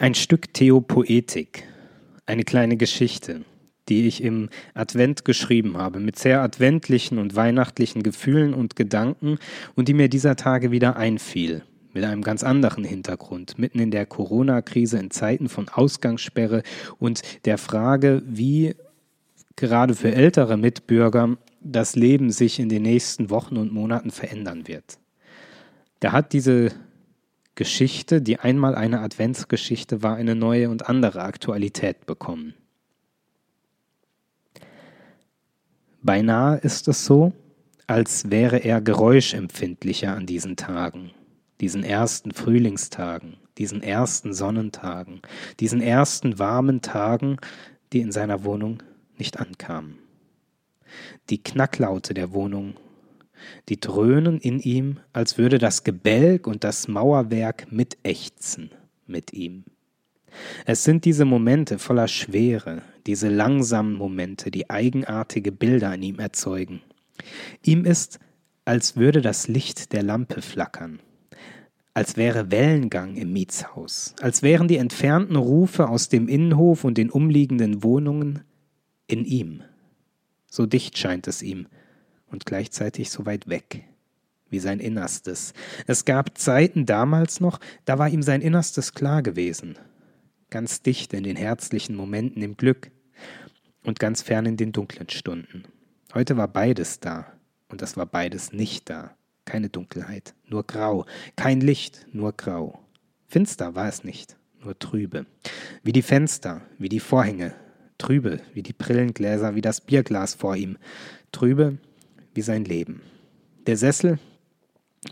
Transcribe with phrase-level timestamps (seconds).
[0.00, 1.64] Ein Stück Theopoetik,
[2.24, 3.44] eine kleine Geschichte,
[3.90, 9.36] die ich im Advent geschrieben habe, mit sehr adventlichen und weihnachtlichen Gefühlen und Gedanken
[9.74, 14.06] und die mir dieser Tage wieder einfiel, mit einem ganz anderen Hintergrund, mitten in der
[14.06, 16.62] Corona-Krise in Zeiten von Ausgangssperre
[16.98, 18.76] und der Frage, wie
[19.54, 24.96] gerade für ältere Mitbürger das Leben sich in den nächsten Wochen und Monaten verändern wird.
[25.98, 26.70] Da hat diese
[27.54, 32.54] Geschichte, die einmal eine Adventsgeschichte war, eine neue und andere Aktualität bekommen.
[36.02, 37.32] Beinahe ist es so,
[37.86, 41.10] als wäre er geräuschempfindlicher an diesen Tagen,
[41.60, 45.20] diesen ersten Frühlingstagen, diesen ersten Sonnentagen,
[45.58, 47.36] diesen ersten warmen Tagen,
[47.92, 48.82] die in seiner Wohnung
[49.18, 49.98] nicht ankamen.
[51.28, 52.74] Die Knacklaute der Wohnung
[53.68, 58.70] die dröhnen in ihm, als würde das Gebälk und das Mauerwerk mitächzen
[59.06, 59.64] mit ihm.
[60.64, 66.80] Es sind diese Momente voller Schwere, diese langsamen Momente, die eigenartige Bilder in ihm erzeugen.
[67.64, 68.20] Ihm ist,
[68.64, 71.00] als würde das Licht der Lampe flackern,
[71.94, 77.10] als wäre Wellengang im Mietshaus, als wären die entfernten Rufe aus dem Innenhof und den
[77.10, 78.44] umliegenden Wohnungen
[79.06, 79.62] in ihm.
[80.46, 81.66] So dicht scheint es ihm,
[82.30, 83.84] und gleichzeitig so weit weg
[84.50, 85.54] wie sein Innerstes.
[85.86, 89.78] Es gab Zeiten damals noch, da war ihm sein Innerstes klar gewesen,
[90.50, 92.90] ganz dicht in den herzlichen Momenten im Glück
[93.84, 95.64] und ganz fern in den dunklen Stunden.
[96.12, 97.32] Heute war beides da,
[97.68, 99.14] und es war beides nicht da.
[99.44, 102.80] Keine Dunkelheit, nur grau, kein Licht, nur grau.
[103.26, 105.26] Finster war es nicht, nur trübe.
[105.82, 107.54] Wie die Fenster, wie die Vorhänge,
[107.98, 110.76] trübe, wie die Brillengläser, wie das Bierglas vor ihm,
[111.32, 111.78] trübe
[112.40, 113.02] wie sein Leben.
[113.66, 114.18] Der Sessel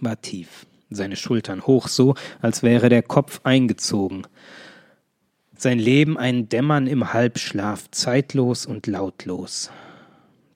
[0.00, 4.26] war tief, seine Schultern hoch, so als wäre der Kopf eingezogen.
[5.54, 9.70] Sein Leben ein Dämmern im Halbschlaf, zeitlos und lautlos.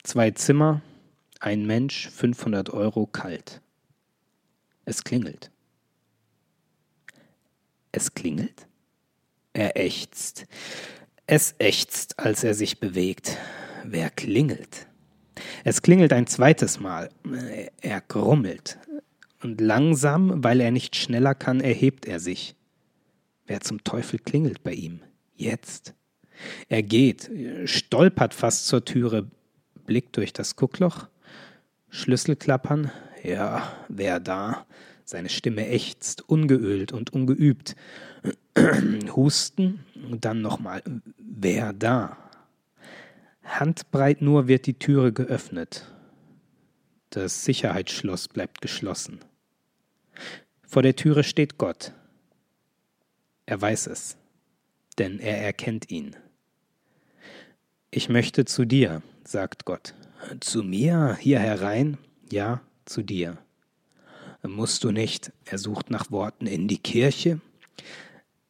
[0.03, 0.81] Zwei Zimmer,
[1.41, 3.61] ein Mensch, 500 Euro kalt.
[4.87, 5.51] Es klingelt.
[7.91, 8.67] Es klingelt?
[9.53, 10.47] Er ächzt.
[11.27, 13.37] Es ächzt, als er sich bewegt.
[13.85, 14.87] Wer klingelt?
[15.65, 17.11] Es klingelt ein zweites Mal.
[17.81, 18.79] Er grummelt.
[19.43, 22.55] Und langsam, weil er nicht schneller kann, erhebt er sich.
[23.47, 25.01] Wer zum Teufel klingelt bei ihm?
[25.35, 25.95] Jetzt.
[26.69, 27.31] Er geht,
[27.65, 29.27] stolpert fast zur Türe,
[29.85, 31.09] blickt durch das Guckloch.
[31.91, 32.91] Schlüssel klappern.
[33.23, 34.67] Ja, wer da?
[35.05, 37.77] Seine Stimme ächzt, ungeölt und ungeübt.
[39.17, 40.83] Husten und dann nochmal.
[41.19, 42.17] Wer da?
[43.45, 45.87] Handbreit nur wird die Türe geöffnet.
[47.11, 49.21] Das Sicherheitsschloss bleibt geschlossen.
[50.67, 51.93] Vor der Türe steht Gott.
[53.45, 54.17] Er weiß es,
[54.99, 56.17] denn er erkennt ihn.
[57.91, 59.95] Ich möchte zu dir, sagt Gott.
[60.41, 61.99] Zu mir hier herein?
[62.31, 63.37] Ja, zu dir.
[64.43, 67.41] Musst du nicht, er sucht nach Worten, in die Kirche?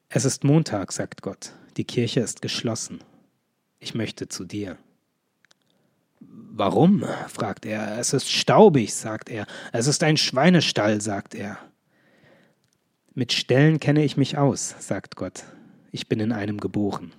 [0.08, 1.52] Es ist Montag, sagt Gott.
[1.76, 3.02] Die Kirche ist geschlossen.
[3.82, 4.78] Ich möchte zu dir.
[6.20, 7.04] Warum?
[7.26, 7.98] fragt er.
[7.98, 9.44] Es ist staubig, sagt er.
[9.72, 11.58] Es ist ein Schweinestall, sagt er.
[13.12, 15.42] Mit Ställen kenne ich mich aus, sagt Gott.
[15.90, 17.12] Ich bin in einem geboren.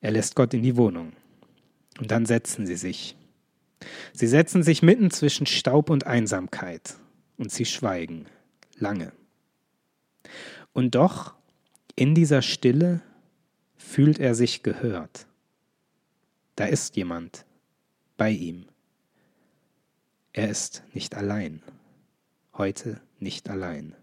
[0.00, 1.12] Er lässt Gott in die Wohnung.
[2.00, 3.14] Und dann setzen sie sich.
[4.14, 6.94] Sie setzen sich mitten zwischen Staub und Einsamkeit.
[7.36, 8.24] Und sie schweigen.
[8.78, 9.12] Lange.
[10.72, 11.34] Und doch,
[11.96, 13.02] in dieser Stille,
[13.82, 15.26] fühlt er sich gehört.
[16.56, 17.44] Da ist jemand
[18.16, 18.66] bei ihm.
[20.32, 21.62] Er ist nicht allein.
[22.54, 23.94] Heute nicht allein.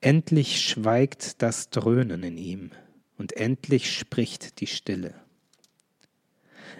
[0.00, 2.70] Endlich schweigt das Dröhnen in ihm
[3.18, 5.14] und endlich spricht die Stille.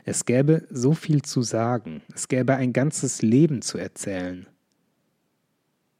[0.04, 4.47] Es gäbe so viel zu sagen, es gäbe ein ganzes Leben zu erzählen.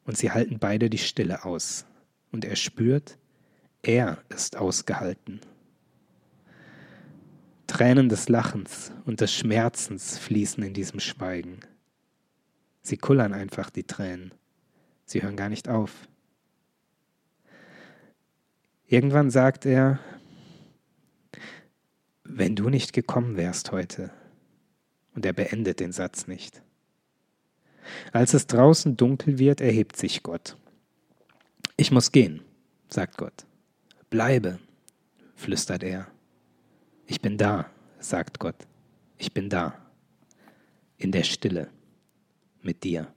[0.05, 1.85] Und sie halten beide die Stille aus,
[2.31, 3.17] und er spürt,
[3.83, 5.41] er ist ausgehalten.
[7.67, 11.59] Tränen des Lachens und des Schmerzens fließen in diesem Schweigen.
[12.81, 14.33] Sie kullern einfach die Tränen.
[15.05, 16.07] Sie hören gar nicht auf.
[18.87, 19.99] Irgendwann sagt er,
[22.23, 24.11] wenn du nicht gekommen wärst heute,
[25.13, 26.61] und er beendet den Satz nicht.
[28.11, 30.57] Als es draußen dunkel wird, erhebt sich Gott.
[31.77, 32.41] Ich muss gehen,
[32.89, 33.45] sagt Gott.
[34.11, 34.59] Bleibe,
[35.35, 36.05] flüstert er.
[37.07, 38.67] Ich bin da, sagt Gott.
[39.17, 39.73] Ich bin da.
[40.97, 41.69] In der Stille.
[42.61, 43.07] Mit dir.